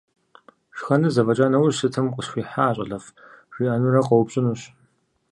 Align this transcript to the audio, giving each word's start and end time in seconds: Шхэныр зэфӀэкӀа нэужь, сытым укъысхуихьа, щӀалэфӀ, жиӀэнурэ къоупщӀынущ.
Шхэныр 0.77 1.11
зэфӀэкӀа 1.15 1.47
нэужь, 1.51 1.77
сытым 1.79 2.05
укъысхуихьа, 2.07 2.67
щӀалэфӀ, 2.75 3.09
жиӀэнурэ 3.53 4.01
къоупщӀынущ. 4.07 4.61